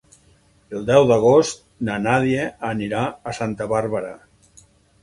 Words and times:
El 0.77 0.87
deu 0.87 1.05
d'agost 1.11 1.61
na 1.91 1.99
Nàdia 2.07 2.49
anirà 2.73 3.05
a 3.33 3.39
Santa 3.43 3.71
Bàrbara. 3.77 4.17